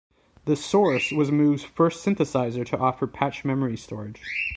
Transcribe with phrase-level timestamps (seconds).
[0.45, 4.23] The Source was Moog's first synthesizer to offer patch memory storage.